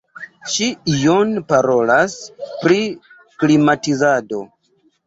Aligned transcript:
Ŝi 0.53 0.69
ion 0.93 1.35
parolas 1.53 2.17
pri 2.65 2.81
klimatizado. 3.45 4.47